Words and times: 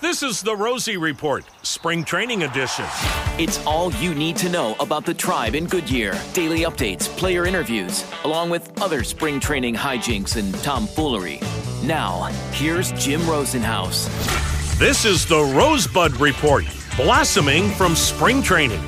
This 0.00 0.22
is 0.22 0.42
the 0.42 0.54
Rosie 0.54 0.96
Report, 0.96 1.44
Spring 1.62 2.04
Training 2.04 2.44
Edition. 2.44 2.84
It's 3.36 3.58
all 3.66 3.92
you 3.94 4.14
need 4.14 4.36
to 4.36 4.48
know 4.48 4.76
about 4.78 5.04
the 5.04 5.12
tribe 5.12 5.56
in 5.56 5.66
Goodyear. 5.66 6.16
Daily 6.34 6.60
updates, 6.60 7.08
player 7.16 7.46
interviews, 7.46 8.08
along 8.22 8.50
with 8.50 8.80
other 8.80 9.02
spring 9.02 9.40
training 9.40 9.74
hijinks 9.74 10.36
and 10.36 10.54
tomfoolery. 10.62 11.40
Now, 11.82 12.26
here's 12.52 12.92
Jim 12.92 13.22
Rosenhaus. 13.22 14.06
This 14.78 15.04
is 15.04 15.26
the 15.26 15.42
Rosebud 15.42 16.20
Report, 16.20 16.64
blossoming 16.96 17.68
from 17.70 17.96
spring 17.96 18.40
training. 18.40 18.82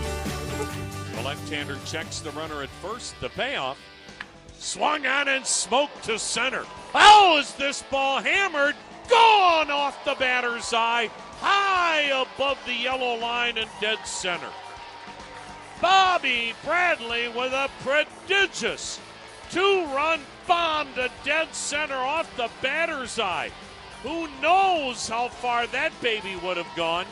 The 1.17 1.23
left-hander 1.23 1.77
checks 1.87 2.21
the 2.21 2.31
runner 2.31 2.63
at 2.63 2.71
first. 2.81 3.21
The 3.21 3.31
payoff. 3.31 3.79
Swung 4.61 5.05
on 5.07 5.27
and 5.27 5.45
smoked 5.45 6.05
to 6.05 6.21
center. 6.21 6.63
How 6.93 7.37
is 7.39 7.53
this 7.55 7.83
ball 7.91 8.23
hammered? 8.23 8.77
Gone 9.11 9.71
off 9.71 10.05
the 10.05 10.15
batter's 10.15 10.73
eye, 10.73 11.11
high 11.41 12.03
above 12.03 12.59
the 12.65 12.73
yellow 12.73 13.17
line 13.17 13.59
and 13.59 13.69
dead 13.81 13.99
center. 14.07 14.49
Bobby 15.81 16.55
Bradley 16.65 17.29
with 17.29 17.53
a 17.53 17.69
prodigious 17.83 19.01
two-run 19.51 20.21
bomb 20.47 20.93
to 20.95 21.11
dead 21.25 21.53
center 21.55 21.97
off 21.97 22.35
the 22.37 22.49
batter's 22.63 23.19
eye. 23.19 23.51
Who 24.03 24.29
knows 24.41 25.09
how 25.09 25.29
far 25.29 25.67
that 25.69 25.93
baby 26.01 26.37
would 26.37 26.57
have 26.57 26.77
gone? 26.77 27.07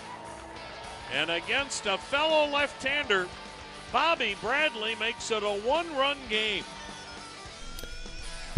And 1.12 1.30
against 1.30 1.86
a 1.86 1.98
fellow 1.98 2.46
left-hander, 2.46 3.26
Bobby 3.92 4.36
Bradley 4.40 4.94
makes 4.96 5.30
it 5.30 5.42
a 5.42 5.46
one-run 5.46 6.18
game. 6.28 6.64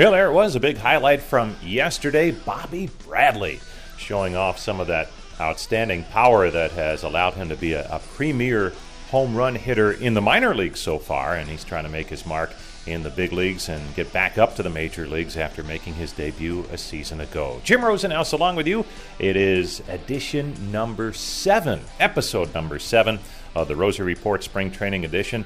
Well, 0.01 0.13
there 0.13 0.29
it 0.29 0.33
was, 0.33 0.57
a 0.57 0.61
big 0.61 0.79
highlight 0.79 1.21
from 1.21 1.55
yesterday. 1.63 2.31
Bobby 2.31 2.89
Bradley 3.07 3.61
showing 3.99 4.35
off 4.35 4.59
some 4.59 4.81
of 4.81 4.87
that 4.87 5.11
outstanding 5.39 6.05
power 6.05 6.51
that 6.51 6.71
has 6.71 7.03
allowed 7.03 7.35
him 7.35 7.51
to 7.51 7.55
be 7.55 7.75
a, 7.75 7.87
a 7.87 7.99
premier 7.99 8.73
home 9.11 9.37
run 9.37 9.55
hitter 9.55 9.93
in 9.93 10.15
the 10.15 10.23
minor 10.23 10.55
leagues 10.55 10.81
so 10.81 10.99
far, 10.99 11.35
and 11.35 11.51
he's 11.51 11.65
trying 11.65 11.85
to 11.85 11.91
make 11.91 12.07
his 12.07 12.25
mark 12.25 12.51
in 12.87 13.03
the 13.03 13.11
big 13.11 13.35
leagues 13.35 13.69
and 13.69 13.95
get 13.95 14.11
back 14.11 14.39
up 14.39 14.57
to 14.57 14.63
the 14.63 14.71
major 14.71 15.07
leagues 15.07 15.37
after 15.37 15.63
making 15.63 15.93
his 15.93 16.13
debut 16.13 16.65
a 16.73 16.79
season 16.79 17.21
ago. 17.21 17.61
Jim 17.63 17.83
Rosenhaus 17.83 18.33
along 18.33 18.57
with 18.57 18.67
you. 18.67 18.87
It 19.19 19.37
is 19.37 19.83
edition 19.87 20.73
number 20.73 21.13
seven, 21.13 21.79
episode 21.99 22.55
number 22.55 22.79
seven 22.79 23.19
of 23.55 23.69
the 23.69 23.77
Rosie 23.77 24.03
Report 24.03 24.43
Spring 24.43 24.71
Training 24.71 25.05
Edition. 25.05 25.45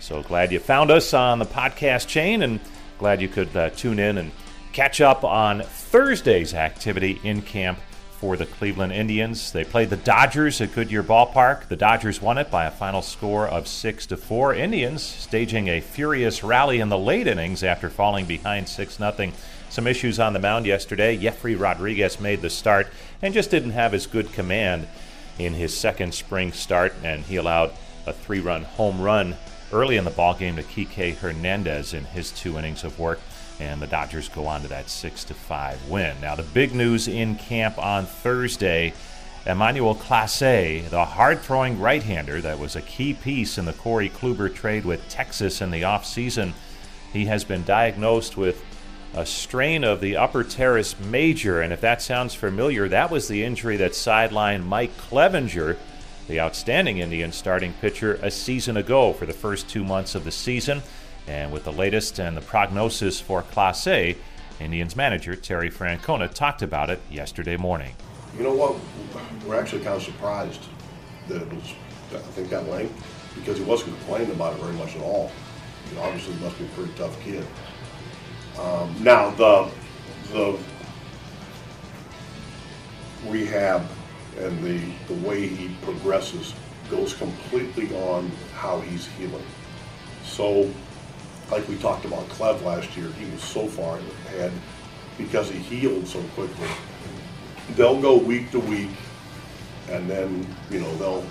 So 0.00 0.24
glad 0.24 0.50
you 0.50 0.58
found 0.58 0.90
us 0.90 1.14
on 1.14 1.38
the 1.38 1.46
podcast 1.46 2.08
chain 2.08 2.42
and 2.42 2.58
Glad 3.04 3.20
you 3.20 3.28
could 3.28 3.54
uh, 3.54 3.68
tune 3.68 3.98
in 3.98 4.16
and 4.16 4.32
catch 4.72 5.02
up 5.02 5.24
on 5.24 5.60
Thursday's 5.60 6.54
activity 6.54 7.20
in 7.22 7.42
camp 7.42 7.78
for 8.18 8.34
the 8.34 8.46
Cleveland 8.46 8.94
Indians. 8.94 9.52
They 9.52 9.62
played 9.62 9.90
the 9.90 9.98
Dodgers 9.98 10.62
at 10.62 10.74
Goodyear 10.74 11.02
Ballpark. 11.02 11.68
The 11.68 11.76
Dodgers 11.76 12.22
won 12.22 12.38
it 12.38 12.50
by 12.50 12.64
a 12.64 12.70
final 12.70 13.02
score 13.02 13.46
of 13.46 13.68
6 13.68 14.06
to 14.06 14.16
4. 14.16 14.54
Indians 14.54 15.02
staging 15.02 15.68
a 15.68 15.82
furious 15.82 16.42
rally 16.42 16.80
in 16.80 16.88
the 16.88 16.96
late 16.96 17.26
innings 17.26 17.62
after 17.62 17.90
falling 17.90 18.24
behind 18.24 18.70
6 18.70 18.96
0. 18.96 19.32
Some 19.68 19.86
issues 19.86 20.18
on 20.18 20.32
the 20.32 20.38
mound 20.38 20.64
yesterday. 20.64 21.14
Jefry 21.18 21.60
Rodriguez 21.60 22.18
made 22.18 22.40
the 22.40 22.48
start 22.48 22.86
and 23.20 23.34
just 23.34 23.50
didn't 23.50 23.72
have 23.72 23.92
as 23.92 24.06
good 24.06 24.32
command 24.32 24.88
in 25.38 25.52
his 25.52 25.76
second 25.76 26.14
spring 26.14 26.52
start, 26.52 26.94
and 27.02 27.22
he 27.24 27.36
allowed 27.36 27.70
a 28.06 28.14
three 28.14 28.40
run 28.40 28.64
home 28.64 29.02
run 29.02 29.36
early 29.74 29.96
in 29.96 30.04
the 30.04 30.10
ballgame 30.10 30.56
to 30.56 30.62
Kike 30.62 31.16
Hernandez 31.16 31.92
in 31.92 32.04
his 32.04 32.30
two 32.30 32.56
innings 32.58 32.84
of 32.84 32.98
work, 32.98 33.20
and 33.60 33.82
the 33.82 33.86
Dodgers 33.86 34.28
go 34.28 34.46
on 34.46 34.62
to 34.62 34.68
that 34.68 34.88
six 34.88 35.24
to 35.24 35.34
five 35.34 35.78
win. 35.88 36.18
Now 36.20 36.36
the 36.36 36.44
big 36.44 36.74
news 36.74 37.08
in 37.08 37.36
camp 37.36 37.76
on 37.78 38.06
Thursday. 38.06 38.94
Emmanuel 39.46 39.94
Clase, 39.94 40.88
the 40.88 41.04
hard 41.04 41.40
throwing 41.40 41.78
right 41.78 42.02
hander 42.02 42.40
that 42.40 42.58
was 42.58 42.76
a 42.76 42.82
key 42.82 43.12
piece 43.12 43.58
in 43.58 43.66
the 43.66 43.74
Corey 43.74 44.08
Kluber 44.08 44.52
trade 44.54 44.86
with 44.86 45.06
Texas 45.10 45.60
in 45.60 45.70
the 45.70 45.82
offseason, 45.82 46.54
he 47.12 47.26
has 47.26 47.44
been 47.44 47.62
diagnosed 47.64 48.38
with 48.38 48.64
a 49.12 49.26
strain 49.26 49.84
of 49.84 50.00
the 50.00 50.16
upper 50.16 50.44
teres 50.44 50.98
major. 50.98 51.60
And 51.60 51.74
if 51.74 51.82
that 51.82 52.00
sounds 52.00 52.34
familiar, 52.34 52.88
that 52.88 53.10
was 53.10 53.28
the 53.28 53.44
injury 53.44 53.76
that 53.76 53.92
sidelined 53.92 54.64
Mike 54.64 54.96
Clevinger 54.96 55.76
the 56.28 56.40
outstanding 56.40 56.98
Indian 56.98 57.32
starting 57.32 57.72
pitcher 57.74 58.18
a 58.22 58.30
season 58.30 58.76
ago 58.76 59.12
for 59.12 59.26
the 59.26 59.32
first 59.32 59.68
two 59.68 59.84
months 59.84 60.14
of 60.14 60.24
the 60.24 60.30
season. 60.30 60.82
And 61.26 61.52
with 61.52 61.64
the 61.64 61.72
latest 61.72 62.18
and 62.18 62.36
the 62.36 62.40
prognosis 62.40 63.20
for 63.20 63.42
Clase, 63.42 64.16
Indians 64.60 64.96
manager 64.96 65.34
Terry 65.34 65.70
Francona 65.70 66.32
talked 66.32 66.62
about 66.62 66.90
it 66.90 67.00
yesterday 67.10 67.56
morning. 67.56 67.94
You 68.36 68.44
know 68.44 68.54
what? 68.54 68.76
We're 69.46 69.60
actually 69.60 69.82
kind 69.82 69.96
of 69.96 70.02
surprised 70.02 70.62
that 71.28 71.42
it 71.42 71.52
was, 71.52 71.74
I 72.12 72.18
think, 72.18 72.50
that 72.50 72.68
length 72.68 72.94
because 73.34 73.58
he 73.58 73.64
wasn't 73.64 73.96
complaining 73.98 74.30
about 74.30 74.54
it 74.54 74.60
very 74.60 74.74
much 74.74 74.96
at 74.96 75.02
all. 75.02 75.30
Obviously 75.98 76.34
must 76.36 76.58
be 76.58 76.64
a 76.64 76.68
pretty 76.68 76.92
tough 76.94 77.18
kid. 77.20 77.46
Um, 78.58 78.94
now, 79.02 79.30
the, 79.30 79.70
the 80.32 80.58
rehab 83.26 83.86
and 84.38 84.62
the, 84.62 84.80
the 85.06 85.26
way 85.26 85.46
he 85.46 85.74
progresses 85.82 86.54
goes 86.90 87.14
completely 87.14 87.94
on 87.96 88.30
how 88.54 88.80
he's 88.80 89.06
healing. 89.06 89.44
So, 90.24 90.70
like 91.50 91.66
we 91.68 91.76
talked 91.76 92.04
about 92.04 92.28
Clev 92.30 92.62
last 92.62 92.96
year, 92.96 93.08
he 93.12 93.30
was 93.30 93.42
so 93.42 93.66
far 93.66 93.98
ahead 93.98 94.52
because 95.16 95.50
he 95.50 95.58
healed 95.58 96.06
so 96.06 96.22
quickly. 96.34 96.68
They'll 97.76 98.00
go 98.00 98.16
week 98.16 98.50
to 98.50 98.60
week, 98.60 98.90
and 99.88 100.08
then, 100.08 100.46
you 100.70 100.80
know, 100.80 100.94
they'll 100.96 101.24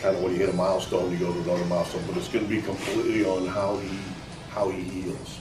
kind 0.00 0.16
of 0.16 0.22
when 0.22 0.32
you 0.32 0.38
hit 0.38 0.48
a 0.48 0.52
milestone, 0.52 1.10
you 1.10 1.18
go 1.18 1.32
to 1.32 1.40
another 1.40 1.64
milestone, 1.64 2.02
but 2.06 2.16
it's 2.16 2.28
going 2.28 2.46
to 2.46 2.50
be 2.50 2.62
completely 2.62 3.24
on 3.24 3.46
how 3.46 3.76
he 3.78 3.98
how 4.50 4.70
he 4.70 4.82
heals. 4.82 5.38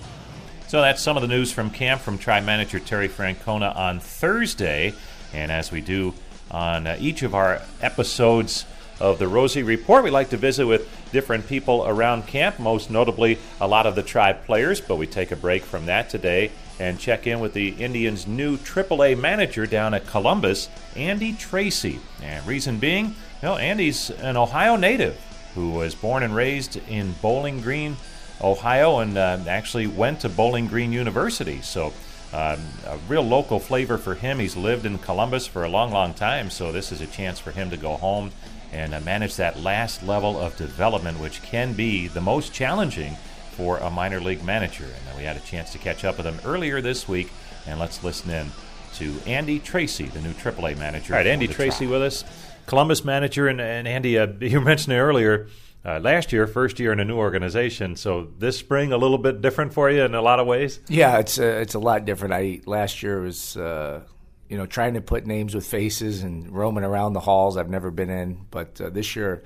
So 0.68 0.82
that's 0.82 1.02
some 1.02 1.16
of 1.16 1.22
the 1.22 1.28
news 1.28 1.52
from 1.52 1.70
camp 1.70 2.02
from 2.02 2.18
Tribe 2.18 2.44
Manager 2.44 2.80
Terry 2.80 3.08
Francona 3.08 3.76
on 3.76 4.00
Thursday. 4.00 4.94
And 5.34 5.52
as 5.52 5.72
we 5.72 5.82
do 5.82 6.14
on 6.52 6.88
uh, 6.88 6.98
each 7.00 7.24
of 7.24 7.36
our 7.36 7.62
episodes 7.82 8.66
of 9.00 9.20
the 9.20 9.28
Rosie 9.28 9.64
Report. 9.64 10.04
We 10.04 10.10
like 10.10 10.30
to 10.32 10.38
visit 10.38 10.66
with 10.66 10.90
different 11.12 11.48
people 11.48 11.86
around 11.86 12.28
camp, 12.28 12.60
most 12.60 12.90
notably 12.90 13.38
a 13.62 13.68
lot 13.68 13.86
of 13.86 13.96
the 13.96 14.04
tribe 14.04 14.46
players, 14.46 14.82
but 14.82 14.96
we 14.96 15.08
take 15.08 15.32
a 15.32 15.36
break 15.36 15.64
from 15.64 15.86
that 15.86 16.10
today 16.10 16.52
and 16.80 17.00
check 17.00 17.26
in 17.28 17.40
with 17.40 17.54
the 17.54 17.70
Indians' 17.70 18.28
new 18.28 18.58
AAA 18.58 19.20
manager 19.20 19.66
down 19.66 19.94
at 19.94 20.06
Columbus, 20.08 20.70
Andy 20.96 21.34
Tracy. 21.34 22.00
And 22.22 22.46
reason 22.46 22.78
being, 22.78 23.16
well, 23.42 23.58
Andy's 23.58 24.10
an 24.10 24.38
Ohio 24.38 24.76
native 24.76 25.20
who 25.56 25.72
was 25.72 25.96
born 25.96 26.22
and 26.22 26.36
raised 26.36 26.78
in 26.88 27.14
Bowling 27.22 27.62
Green, 27.62 27.98
Ohio, 28.42 29.00
and 29.00 29.18
uh, 29.18 29.40
actually 29.48 29.88
went 29.88 30.22
to 30.22 30.30
Bowling 30.30 30.68
Green 30.68 30.92
University. 30.92 31.62
So 31.62 31.94
um, 32.34 32.60
a 32.86 32.98
real 33.08 33.24
local 33.24 33.60
flavor 33.60 33.98
for 33.98 34.16
him. 34.16 34.40
He's 34.40 34.58
lived 34.58 34.86
in 34.86 34.98
Columbus 34.98 35.48
for 35.48 35.64
a 35.64 35.70
long, 35.70 35.92
long 35.92 36.14
time, 36.14 36.50
so 36.50 36.72
this 36.72 36.92
is 36.92 37.02
a 37.02 37.08
chance 37.08 37.40
for 37.40 37.52
him 37.52 37.70
to 37.70 37.78
go 37.78 37.96
home 37.96 38.32
and 38.74 38.94
uh, 38.94 39.00
manage 39.00 39.38
that 39.38 39.60
last 39.60 40.04
level 40.04 40.38
of 40.38 40.58
development, 40.58 41.20
which 41.20 41.42
can 41.42 41.74
be 41.74 42.08
the 42.08 42.22
most 42.22 42.54
challenging 42.54 43.16
for 43.52 43.78
a 43.78 43.90
minor 43.90 44.20
league 44.20 44.44
manager. 44.44 44.84
And 44.84 45.14
uh, 45.14 45.18
we 45.18 45.24
had 45.24 45.38
a 45.38 45.42
chance 45.42 45.72
to 45.72 45.78
catch 45.78 46.04
up 46.04 46.18
with 46.18 46.26
him 46.26 46.40
earlier 46.46 46.82
this 46.82 47.08
week, 47.08 47.32
and 47.66 47.80
let's 47.80 48.04
listen 48.04 48.30
in 48.30 48.52
to 48.96 49.16
Andy 49.26 49.60
Tracy, 49.60 50.06
the 50.06 50.22
new 50.22 50.32
AAA 50.32 50.78
manager. 50.78 51.14
All 51.14 51.20
right, 51.20 51.28
Andy 51.28 51.48
Tracy 51.48 51.88
with 51.88 52.02
us, 52.02 52.24
Columbus 52.68 53.04
manager, 53.04 53.48
and, 53.48 53.60
and 53.60 53.88
Andy, 53.88 54.20
uh, 54.20 54.28
you 54.40 54.62
mentioned 54.62 54.94
it 54.94 55.00
earlier 55.00 55.48
uh, 55.84 56.00
last 56.00 56.32
year, 56.32 56.46
first 56.46 56.80
year 56.80 56.92
in 56.92 57.00
a 57.00 57.06
new 57.06 57.16
organization. 57.16 57.96
So 57.96 58.28
this 58.38 58.58
spring, 58.58 58.92
a 58.92 58.98
little 58.98 59.18
bit 59.18 59.42
different 59.42 59.74
for 59.74 59.90
you 59.90 60.04
in 60.04 60.14
a 60.14 60.22
lot 60.22 60.40
of 60.40 60.46
ways. 60.46 60.80
Yeah, 60.90 61.18
it's 61.18 61.40
a, 61.40 61.58
uh, 61.58 61.62
it's 61.62 61.74
a 61.74 61.80
lot 61.80 62.06
different. 62.06 62.34
I 62.34 62.62
last 62.66 63.02
year 63.02 63.22
was 63.22 63.58
uh, 63.58 64.04
you 64.50 64.58
know 64.58 64.66
trying 64.66 64.94
to 64.94 65.02
put 65.02 65.26
names 65.26 65.56
with 65.56 65.66
faces 65.66 66.24
and 66.24 66.52
roaming 66.52 66.84
around 66.84 67.14
the 67.14 67.22
halls 67.22 67.58
I've 67.58 67.70
never 67.70 67.90
been 67.90 68.10
in, 68.10 68.46
but 68.52 68.80
uh, 68.80 68.90
this 68.90 69.16
year. 69.16 69.44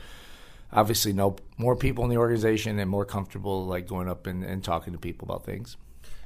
Obviously, 0.74 1.12
know 1.12 1.36
more 1.58 1.76
people 1.76 2.06
in 2.06 2.10
the 2.10 2.16
organization 2.16 2.80
and 2.80 2.90
more 2.90 3.04
comfortable 3.04 3.66
like 3.66 3.90
going 3.90 4.08
up 4.08 4.26
and, 4.26 4.42
and 4.42 4.64
talking 4.64 4.94
to 4.94 5.00
people 5.00 5.26
about 5.26 5.44
things. 5.44 5.76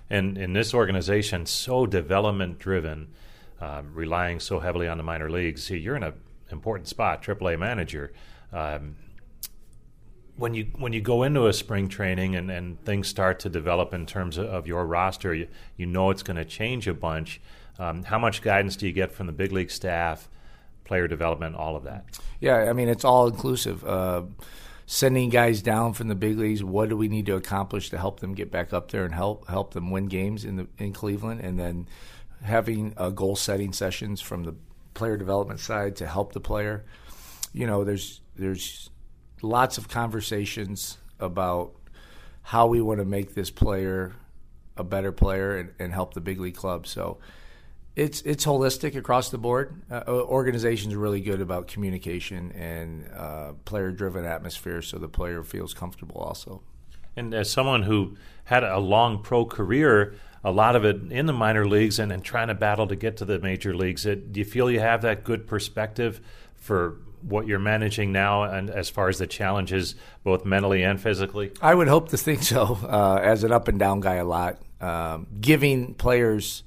And 0.07 0.37
in 0.37 0.53
this 0.53 0.71
organization, 0.71 1.47
so 1.47 1.87
development 1.87 2.59
driven, 2.59 3.07
um, 3.59 3.91
relying 3.95 4.39
so 4.39 4.59
heavily 4.59 4.87
on 4.87 4.97
the 4.97 5.03
minor 5.03 5.31
leagues. 5.31 5.63
See, 5.63 5.77
you're 5.77 5.95
in 5.95 6.03
an 6.03 6.13
important 6.49 6.87
spot, 6.87 7.23
AAA 7.23 7.59
manager. 7.59 8.13
Um, 8.51 8.95
when 10.37 10.53
you 10.53 10.67
when 10.77 10.93
you 10.93 11.01
go 11.01 11.23
into 11.23 11.47
a 11.47 11.53
spring 11.53 11.87
training 11.87 12.35
and, 12.35 12.51
and 12.51 12.83
things 12.83 13.07
start 13.07 13.39
to 13.39 13.49
develop 13.49 13.93
in 13.93 14.05
terms 14.05 14.37
of, 14.37 14.67
your 14.67 14.85
roster, 14.85 15.33
you, 15.33 15.47
you 15.77 15.85
know 15.85 16.09
it's 16.09 16.23
going 16.23 16.37
to 16.37 16.45
change 16.45 16.87
a 16.87 16.93
bunch. 16.93 17.41
Um, 17.79 18.03
how 18.03 18.19
much 18.19 18.41
guidance 18.41 18.75
do 18.75 18.85
you 18.85 18.93
get 18.93 19.11
from 19.11 19.27
the 19.27 19.33
big 19.33 19.51
league 19.51 19.71
staff, 19.71 20.29
player 20.83 21.07
development, 21.07 21.55
all 21.55 21.75
of 21.75 21.83
that? 21.83 22.05
Yeah, 22.39 22.69
I 22.69 22.73
mean 22.73 22.89
it's 22.89 23.05
all 23.05 23.27
inclusive. 23.27 23.85
Uh, 23.85 24.23
sending 24.85 25.29
guys 25.29 25.61
down 25.61 25.93
from 25.93 26.09
the 26.09 26.15
big 26.15 26.37
leagues, 26.37 26.63
what 26.63 26.89
do 26.89 26.97
we 26.97 27.07
need 27.07 27.25
to 27.25 27.35
accomplish 27.35 27.89
to 27.89 27.97
help 27.97 28.19
them 28.19 28.33
get 28.33 28.51
back 28.51 28.73
up 28.73 28.91
there 28.91 29.05
and 29.05 29.13
help 29.13 29.47
help 29.47 29.73
them 29.73 29.89
win 29.89 30.07
games 30.07 30.43
in 30.43 30.57
the 30.57 30.67
in 30.77 30.91
Cleveland, 30.91 31.41
and 31.41 31.57
then 31.57 31.87
having 32.43 32.93
uh, 32.97 33.09
goal 33.09 33.35
setting 33.35 33.71
sessions 33.71 34.21
from 34.21 34.43
the 34.43 34.55
player 34.95 35.17
development 35.17 35.59
side 35.59 35.97
to 35.97 36.07
help 36.07 36.33
the 36.33 36.39
player. 36.39 36.83
You 37.53 37.67
know, 37.67 37.83
there's 37.83 38.21
there's 38.35 38.89
lots 39.43 39.77
of 39.77 39.87
conversations 39.87 40.97
about 41.19 41.75
how 42.41 42.67
we 42.67 42.81
want 42.81 42.99
to 42.99 43.05
make 43.05 43.35
this 43.35 43.51
player 43.51 44.15
a 44.77 44.83
better 44.83 45.11
player 45.11 45.57
and, 45.57 45.71
and 45.79 45.93
help 45.93 46.13
the 46.13 46.21
big 46.21 46.39
league 46.39 46.55
club. 46.55 46.87
So 46.87 47.19
it's 47.95 48.21
it's 48.21 48.45
holistic 48.45 48.95
across 48.95 49.29
the 49.29 49.37
board. 49.37 49.81
Uh, 49.89 50.03
organizations 50.07 50.93
are 50.93 50.99
really 50.99 51.21
good 51.21 51.41
about 51.41 51.67
communication 51.67 52.51
and 52.51 53.09
uh, 53.15 53.53
player 53.63 53.91
driven 53.91 54.25
atmosphere, 54.25 54.81
so 54.81 54.97
the 54.97 55.07
player 55.07 55.43
feels 55.43 55.73
comfortable 55.73 56.17
also. 56.17 56.61
And 57.15 57.33
as 57.33 57.49
someone 57.49 57.83
who 57.83 58.17
had 58.45 58.63
a 58.63 58.77
long 58.77 59.21
pro 59.23 59.45
career, 59.45 60.15
a 60.43 60.51
lot 60.51 60.75
of 60.75 60.85
it 60.85 61.11
in 61.11 61.25
the 61.25 61.33
minor 61.33 61.67
leagues 61.67 61.99
and, 61.99 62.11
and 62.11 62.23
trying 62.23 62.49
to 62.49 62.55
battle 62.55 62.87
to 62.87 62.95
get 62.95 63.17
to 63.17 63.25
the 63.25 63.39
major 63.39 63.75
leagues, 63.75 64.05
it, 64.05 64.31
do 64.31 64.39
you 64.39 64.45
feel 64.45 64.69
you 64.69 64.79
have 64.79 65.01
that 65.01 65.23
good 65.23 65.47
perspective 65.47 66.21
for 66.55 66.97
what 67.21 67.47
you're 67.47 67.57
managing 67.59 68.11
now 68.11 68.43
and 68.43 68.69
as 68.69 68.89
far 68.89 69.09
as 69.09 69.17
the 69.17 69.25
challenges 69.25 69.95
both 70.23 70.45
mentally 70.45 70.83
and 70.83 71.01
physically? 71.01 71.51
I 71.61 71.73
would 71.73 71.87
hope 71.87 72.09
to 72.09 72.17
think 72.17 72.43
so. 72.43 72.77
Uh, 72.83 73.19
as 73.21 73.43
an 73.43 73.51
up 73.51 73.67
and 73.67 73.79
down 73.79 74.01
guy, 74.01 74.15
a 74.15 74.25
lot 74.25 74.59
um, 74.81 75.27
giving 75.41 75.95
players 75.95 76.63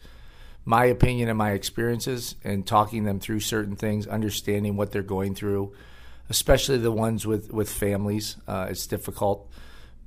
my 0.65 0.87
opinion 0.87 1.29
and 1.29 1.39
my 1.39 1.53
experiences 1.53 2.35
and 2.45 2.67
talking 2.67 3.05
them 3.05 3.21
through 3.21 3.41
certain 3.41 3.77
things, 3.77 4.07
understanding 4.07 4.77
what 4.77 4.93
they're 4.93 5.03
going 5.03 5.35
through, 5.35 5.73
especially 6.29 6.79
the 6.79 6.93
ones 6.93 7.27
with 7.27 7.53
with 7.53 7.71
families. 7.71 8.37
Uh, 8.47 8.67
it's 8.69 8.87
difficult, 8.87 9.49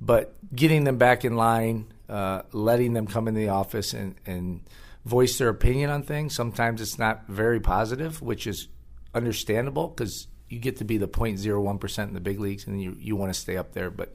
but 0.04 0.34
getting 0.54 0.84
them 0.84 0.98
back 0.98 1.24
in 1.24 1.36
line, 1.36 1.92
uh, 2.08 2.42
letting 2.52 2.92
them 2.92 3.06
come 3.06 3.28
in 3.28 3.34
the 3.34 3.48
office 3.48 3.94
and 3.94 4.16
and 4.26 4.62
voice 5.04 5.38
their 5.38 5.48
opinion 5.48 5.90
on 5.90 6.02
things. 6.02 6.34
Sometimes 6.34 6.80
it's 6.80 6.98
not 6.98 7.26
very 7.28 7.60
positive, 7.60 8.20
which 8.20 8.46
is 8.46 8.68
understandable 9.14 9.88
because 9.88 10.26
you 10.48 10.58
get 10.58 10.76
to 10.78 10.84
be 10.84 10.98
the 10.98 11.08
0.01 11.08 11.80
percent 11.80 12.08
in 12.08 12.14
the 12.14 12.20
big 12.20 12.40
leagues, 12.40 12.66
and 12.66 12.82
you 12.82 12.96
you 12.98 13.16
want 13.16 13.32
to 13.32 13.38
stay 13.38 13.56
up 13.56 13.72
there, 13.72 13.90
but. 13.90 14.14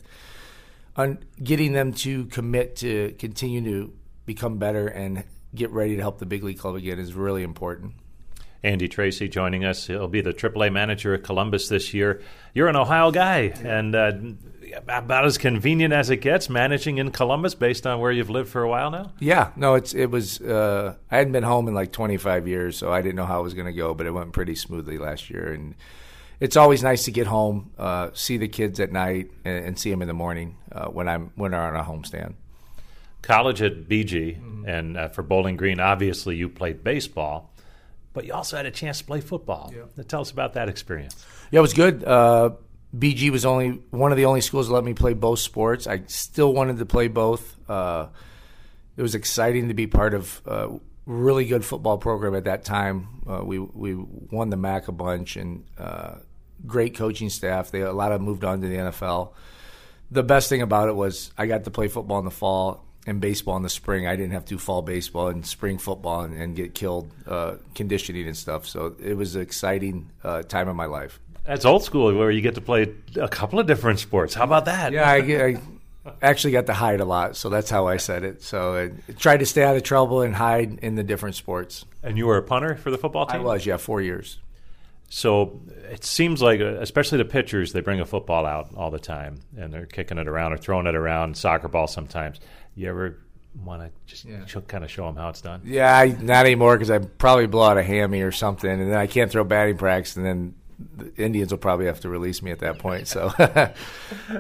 On 0.96 1.20
getting 1.44 1.74
them 1.74 1.94
to 1.94 2.26
commit 2.26 2.78
to 2.78 3.14
continue 3.20 3.64
to 3.64 3.94
become 4.26 4.58
better 4.58 4.88
and 4.88 5.24
get 5.54 5.70
ready 5.70 5.96
to 5.96 6.02
help 6.02 6.18
the 6.18 6.26
big 6.26 6.44
league 6.44 6.58
club 6.58 6.74
again 6.74 6.98
is 6.98 7.14
really 7.14 7.44
important. 7.44 7.94
Andy 8.64 8.88
Tracy 8.88 9.28
joining 9.28 9.66
us. 9.66 9.88
He'll 9.88 10.08
be 10.08 10.22
the 10.22 10.34
AAA 10.34 10.72
manager 10.72 11.14
at 11.14 11.24
Columbus 11.24 11.70
this 11.70 11.94
year. 11.94 12.22
You're 12.54 12.68
an 12.68 12.76
Ohio 12.76 13.12
guy, 13.12 13.54
and 13.64 13.96
uh, 13.96 14.14
about 14.88 15.26
as 15.26 15.38
convenient 15.38 15.94
as 15.94 16.10
it 16.10 16.18
gets 16.18 16.50
managing 16.50 16.98
in 16.98 17.12
Columbus 17.12 17.56
based 17.56 17.86
on 17.86 18.00
where 18.00 18.12
you've 18.12 18.30
lived 18.30 18.50
for 18.50 18.64
a 18.64 18.70
while 18.70 18.92
now. 18.92 19.12
Yeah, 19.20 19.52
no, 19.56 19.76
it's 19.76 19.94
it 19.94 20.08
was. 20.08 20.42
Uh, 20.42 20.96
I 21.12 21.18
hadn't 21.18 21.34
been 21.34 21.44
home 21.44 21.68
in 21.68 21.74
like 21.74 21.92
25 21.92 22.48
years, 22.48 22.78
so 22.78 22.92
I 22.92 23.02
didn't 23.02 23.16
know 23.16 23.26
how 23.26 23.40
it 23.40 23.44
was 23.44 23.54
going 23.54 23.68
to 23.68 23.74
go, 23.74 23.94
but 23.94 24.06
it 24.06 24.12
went 24.12 24.34
pretty 24.34 24.56
smoothly 24.56 24.98
last 24.98 25.30
year, 25.30 25.54
and 25.54 25.76
it's 26.40 26.58
always 26.58 26.84
nice 26.84 27.06
to 27.06 27.12
get 27.12 27.28
home, 27.28 27.72
uh, 27.78 28.10
see 28.14 28.38
the 28.38 28.48
kids 28.48 28.80
at 28.80 28.92
night, 28.92 29.32
and, 29.46 29.66
and 29.66 29.80
see 29.80 29.90
them 29.92 30.02
in 30.02 30.08
the 30.08 30.14
morning 30.14 30.58
uh, 30.72 30.88
when 30.88 31.08
I'm 31.08 31.32
when 31.36 31.52
they're 31.52 31.62
on 31.62 31.76
a 31.76 31.84
homestand 31.84 32.36
college 33.28 33.62
at 33.62 33.88
BG, 33.90 34.40
mm-hmm. 34.40 34.66
and 34.68 34.98
uh, 34.98 35.08
for 35.10 35.22
Bowling 35.22 35.58
Green, 35.58 35.80
obviously 35.80 36.36
you 36.36 36.50
played 36.50 36.84
baseball, 36.84 37.52
but 38.18 38.26
you 38.26 38.34
also 38.34 38.58
had 38.58 38.66
a 38.66 38.72
chance 38.72 38.98
to 38.98 39.04
play 39.04 39.22
football. 39.22 39.72
Yeah. 39.72 40.04
Tell 40.08 40.22
us 40.22 40.32
about 40.32 40.54
that 40.54 40.70
experience. 40.70 41.24
Yeah, 41.52 41.60
it 41.60 41.62
was 41.62 41.76
good. 41.76 42.04
Uh, 42.04 42.50
BG 42.98 43.30
was 43.30 43.46
only 43.46 43.80
one 43.92 44.12
of 44.12 44.18
the 44.18 44.26
only 44.26 44.42
schools 44.42 44.70
that 44.70 44.74
let 44.74 44.84
me 44.84 44.96
play 44.96 45.14
both 45.14 45.38
sports. 45.38 45.86
I 45.86 46.02
still 46.08 46.52
wanted 46.52 46.80
to 46.80 46.86
play 46.88 47.10
both. 47.10 47.56
Uh, 47.70 48.08
it 48.96 49.04
was 49.04 49.14
exciting 49.14 49.68
to 49.68 49.76
be 49.76 49.86
part 49.86 50.16
of 50.16 50.42
a 50.48 50.80
really 51.06 51.46
good 51.46 51.64
football 51.64 52.00
program 52.00 52.34
at 52.34 52.46
that 52.46 52.66
time. 52.66 53.22
Uh, 53.30 53.44
we 53.46 53.60
we 53.60 53.94
won 53.94 54.50
the 54.50 54.58
MAC 54.58 54.88
a 54.88 54.92
bunch 54.92 55.38
and 55.38 55.64
uh, 55.78 56.16
great 56.66 56.96
coaching 56.96 57.30
staff. 57.30 57.70
They 57.70 57.82
a 57.82 57.94
lot 57.94 58.12
of 58.12 58.20
moved 58.20 58.44
on 58.44 58.62
to 58.62 58.68
the 58.68 58.78
NFL. 58.78 59.34
The 60.10 60.24
best 60.24 60.50
thing 60.50 60.64
about 60.64 60.90
it 60.90 60.96
was 60.96 61.32
I 61.38 61.46
got 61.46 61.66
to 61.66 61.70
play 61.70 61.88
football 61.88 62.18
in 62.18 62.26
the 62.26 62.32
fall 62.32 62.84
and 63.08 63.20
baseball 63.20 63.58
in 63.58 63.64
the 63.64 63.70
spring. 63.70 64.06
I 64.06 64.16
didn't 64.16 64.34
have 64.34 64.46
to 64.46 64.56
do 64.56 64.58
fall 64.60 64.84
baseball 64.84 65.30
and 65.30 65.46
spring 65.46 65.80
football 65.80 66.22
and, 66.22 66.40
and 66.40 66.56
get 66.56 66.76
killed 66.76 67.10
uh, 67.26 67.56
conditioning 67.74 68.28
and 68.28 68.38
stuff. 68.38 68.68
So 68.68 68.96
it 69.02 69.16
was 69.16 69.36
an 69.36 69.42
exciting 69.42 70.12
uh, 70.24 70.44
time 70.44 70.68
of 70.68 70.76
my 70.76 70.86
life. 70.86 71.20
That's 71.46 71.64
old 71.64 71.84
school, 71.84 72.14
where 72.14 72.30
you 72.30 72.42
get 72.42 72.56
to 72.56 72.62
play 72.62 72.94
a 73.16 73.30
couple 73.30 73.58
of 73.60 73.66
different 73.66 74.00
sports. 74.00 74.34
How 74.34 74.44
about 74.44 74.66
that? 74.66 74.92
Yeah, 74.92 75.10
I, 75.10 75.16
I 75.18 75.58
actually 76.22 76.52
got 76.52 76.66
to 76.66 76.74
hide 76.74 77.00
a 77.00 77.06
lot, 77.06 77.38
so 77.38 77.48
that's 77.50 77.70
how 77.70 77.88
I 77.88 77.96
said 77.96 78.26
it. 78.26 78.44
So 78.44 78.76
I 78.76 79.14
tried 79.14 79.38
to 79.38 79.46
stay 79.46 79.64
out 79.64 79.78
of 79.78 79.84
trouble 79.84 80.22
and 80.22 80.36
hide 80.36 80.80
in 80.82 80.96
the 80.96 81.04
different 81.04 81.36
sports. 81.36 81.86
And 82.04 82.18
you 82.18 82.28
were 82.28 82.36
a 82.36 82.44
punter 82.44 82.76
for 82.76 82.92
the 82.92 82.98
football 82.98 83.26
team. 83.26 83.42
I 83.42 83.44
was, 83.44 83.66
yeah, 83.66 83.78
four 83.78 84.02
years. 84.02 84.40
So 85.10 85.62
it 85.90 86.04
seems 86.04 86.42
like, 86.42 86.60
uh, 86.60 86.82
especially 86.82 87.20
the 87.20 87.26
pitchers, 87.26 87.72
they 87.72 87.80
bring 87.80 88.02
a 88.02 88.06
football 88.06 88.46
out 88.46 88.68
all 88.76 88.92
the 88.92 89.00
time, 89.00 89.40
and 89.58 89.74
they're 89.74 89.86
kicking 89.86 90.18
it 90.18 90.28
around 90.28 90.52
or 90.52 90.58
throwing 90.58 90.86
it 90.86 90.96
around, 90.96 91.38
soccer 91.38 91.70
ball 91.70 91.88
sometimes. 91.88 92.42
You 92.78 92.90
ever 92.90 93.18
want 93.66 93.82
to 93.82 93.90
just 94.06 94.26
yeah. 94.26 94.46
kind 94.68 94.84
of 94.84 94.92
show 94.92 95.08
them 95.08 95.16
how 95.16 95.30
it's 95.30 95.42
done? 95.42 95.62
Yeah, 95.66 95.98
I, 95.98 96.10
not 96.10 96.46
anymore 96.46 96.76
because 96.76 96.92
I 96.92 97.00
probably 97.00 97.48
blow 97.48 97.64
out 97.64 97.78
a 97.78 97.84
hammy 97.84 98.22
or 98.22 98.32
something, 98.32 98.70
and 98.70 98.92
then 98.92 98.98
I 98.98 99.08
can't 99.08 99.32
throw 99.32 99.44
batting 99.44 99.78
practice, 99.78 100.16
and 100.16 100.26
then 100.26 100.54
the 100.96 101.12
Indians 101.16 101.52
will 101.52 101.58
probably 101.58 101.88
have 101.88 102.02
to 102.02 102.10
release 102.10 102.42
me 102.44 102.52
at 102.52 102.60
that 102.60 102.78
point. 102.78 103.08
So 103.08 103.34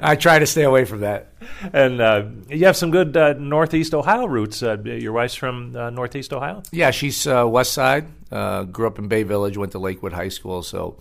I 0.02 0.16
try 0.16 0.38
to 0.38 0.46
stay 0.46 0.64
away 0.64 0.86
from 0.86 1.00
that. 1.00 1.34
And 1.74 2.00
uh, 2.00 2.26
you 2.48 2.66
have 2.68 2.78
some 2.78 2.92
good 2.92 3.18
uh, 3.18 3.34
Northeast 3.34 3.94
Ohio 3.94 4.26
roots. 4.26 4.62
Uh, 4.62 4.78
your 4.84 5.14
wife's 5.14 5.34
from 5.34 5.76
uh, 5.76 5.90
Northeast 5.90 6.32
Ohio? 6.34 6.62
Yeah, 6.72 6.92
she's 6.92 7.26
uh, 7.26 7.48
West 7.48 7.74
Side. 7.74 8.08
Uh, 8.32 8.64
grew 8.64 8.86
up 8.86 9.00
in 9.00 9.08
Bay 9.08 9.24
Village, 9.24 9.58
went 9.58 9.72
to 9.72 9.80
Lakewood 9.80 10.14
High 10.14 10.30
School. 10.30 10.62
So 10.62 10.98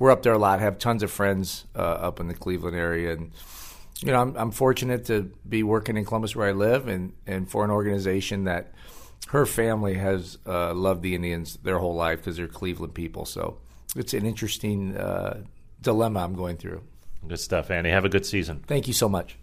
we're 0.00 0.10
up 0.10 0.24
there 0.24 0.32
a 0.32 0.38
lot. 0.38 0.58
Have 0.58 0.78
tons 0.78 1.04
of 1.04 1.12
friends 1.12 1.64
up 1.76 2.18
in 2.18 2.26
the 2.26 2.34
Cleveland 2.34 2.76
area, 2.76 3.12
and 3.12 3.30
you 4.02 4.10
know, 4.10 4.20
I'm, 4.20 4.36
I'm 4.36 4.50
fortunate 4.50 5.04
to 5.06 5.30
be 5.48 5.62
working 5.62 5.96
in 5.96 6.04
Columbus 6.04 6.34
where 6.34 6.48
I 6.48 6.52
live, 6.52 6.88
and 6.88 7.12
and 7.26 7.48
for 7.48 7.64
an 7.64 7.70
organization 7.70 8.44
that 8.44 8.72
her 9.28 9.46
family 9.46 9.94
has 9.94 10.38
uh, 10.46 10.74
loved 10.74 11.02
the 11.02 11.14
Indians 11.14 11.56
their 11.62 11.78
whole 11.78 11.94
life 11.94 12.18
because 12.18 12.36
they're 12.36 12.48
Cleveland 12.48 12.94
people. 12.94 13.24
So 13.24 13.58
it's 13.96 14.12
an 14.14 14.26
interesting 14.26 14.96
uh, 14.96 15.42
dilemma 15.80 16.20
I'm 16.20 16.34
going 16.34 16.56
through. 16.56 16.82
Good 17.26 17.38
stuff, 17.38 17.70
Andy. 17.70 17.90
Have 17.90 18.04
a 18.04 18.08
good 18.08 18.26
season. 18.26 18.64
Thank 18.66 18.88
you 18.88 18.94
so 18.94 19.08
much. 19.08 19.38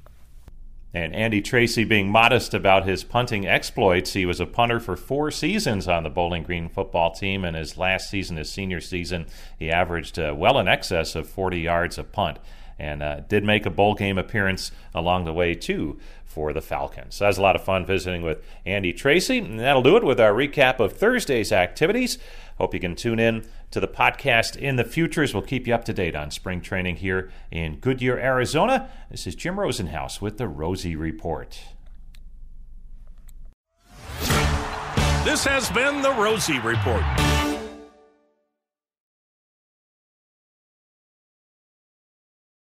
And 0.93 1.15
Andy 1.15 1.41
Tracy 1.41 1.83
being 1.83 2.11
modest 2.11 2.55
about 2.55 2.87
his 2.87 3.03
punting 3.03 3.47
exploits, 3.47 4.13
he 4.13 4.25
was 4.25 4.39
a 4.39 4.47
punter 4.47 4.79
for 4.79 4.97
four 4.97 5.29
seasons 5.29 5.87
on 5.87 6.03
the 6.03 6.09
Bowling 6.09 6.43
Green 6.43 6.67
football 6.67 7.11
team. 7.11 7.45
And 7.45 7.55
his 7.55 7.77
last 7.77 8.09
season, 8.09 8.37
his 8.37 8.51
senior 8.51 8.81
season, 8.81 9.27
he 9.57 9.69
averaged 9.69 10.17
uh, 10.17 10.33
well 10.35 10.57
in 10.57 10.67
excess 10.67 11.15
of 11.15 11.29
40 11.29 11.59
yards 11.59 11.99
a 11.99 12.03
punt 12.03 12.39
and 12.79 13.03
uh, 13.03 13.19
did 13.21 13.43
make 13.43 13.65
a 13.65 13.69
bowl 13.69 13.93
game 13.93 14.17
appearance 14.17 14.71
along 14.95 15.25
the 15.25 15.33
way 15.33 15.53
too 15.53 15.99
for 16.25 16.53
the 16.53 16.61
Falcons. 16.61 17.15
So 17.15 17.23
that 17.23 17.29
was 17.29 17.37
a 17.37 17.41
lot 17.41 17.55
of 17.55 17.63
fun 17.63 17.85
visiting 17.85 18.21
with 18.21 18.43
Andy 18.65 18.93
Tracy, 18.93 19.39
and 19.39 19.59
that'll 19.59 19.81
do 19.81 19.97
it 19.97 20.03
with 20.03 20.19
our 20.19 20.31
recap 20.31 20.79
of 20.79 20.93
Thursday's 20.93 21.51
activities. 21.51 22.17
Hope 22.57 22.73
you 22.73 22.79
can 22.79 22.95
tune 22.95 23.19
in 23.19 23.45
to 23.71 23.79
the 23.79 23.87
podcast 23.87 24.55
in 24.55 24.75
the 24.75 24.83
future 24.83 25.23
as 25.23 25.33
we'll 25.33 25.43
keep 25.43 25.65
you 25.67 25.73
up 25.73 25.85
to 25.85 25.93
date 25.93 26.15
on 26.15 26.29
spring 26.29 26.61
training 26.61 26.97
here 26.97 27.31
in 27.51 27.77
Goodyear, 27.77 28.17
Arizona. 28.17 28.89
This 29.09 29.25
is 29.27 29.35
Jim 29.35 29.55
Rosenhaus 29.55 30.21
with 30.21 30.37
the 30.37 30.47
Rosie 30.47 30.95
Report. 30.95 31.59
This 35.23 35.43
has 35.45 35.69
been 35.71 36.01
the 36.01 36.13
Rosie 36.13 36.59
Report. 36.59 37.03